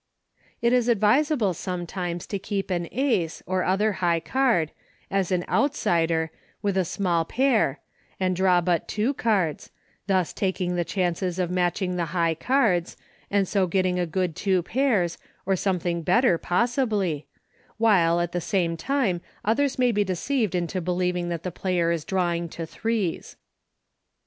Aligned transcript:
It 0.63 0.73
is 0.73 0.87
advisable 0.89 1.53
sometimes 1.53 2.25
to 2.25 2.39
keep 2.39 2.71
an 2.71 2.89
ace, 2.91 3.43
or 3.45 3.63
other 3.63 3.91
high 4.01 4.19
card, 4.19 4.71
as 5.11 5.31
an" 5.31 5.45
outsider" 5.47 6.31
with 6.63 6.75
a 6.75 6.83
small 6.85 7.23
pair 7.23 7.79
and 8.19 8.35
draw 8.35 8.61
but 8.61 8.87
eja4 8.87 9.15
card 9.15 9.57
£ 9.57 9.69
thus 10.07 10.33
tak 10.33 10.59
* 10.61 10.61
ing 10.61 10.75
the 10.75 10.83
chances 10.83 11.37
of 11.37 11.51
matching 11.51 11.97
the 11.97 12.05
high 12.17 12.33
cards, 12.33 12.97
and 13.29 13.47
so 13.47 13.67
getting 13.67 13.99
a 13.99 14.07
good 14.07 14.35
two 14.35 14.63
pairs, 14.63 15.19
or 15.45 15.55
something 15.55 16.01
better, 16.01 16.39
possibly— 16.39 17.27
while 17.77 18.19
at 18.19 18.31
the 18.31 18.41
same 18.41 18.75
time 18.75 19.21
others 19.45 19.77
may 19.77 19.91
be 19.91 20.03
deceived 20.03 20.55
into 20.55 20.81
believing 20.81 21.29
that 21.29 21.43
the 21.43 21.51
player 21.51 21.91
is 21.91 22.03
drawing 22.03 22.49
to 22.49 22.65
threes. 22.65 23.35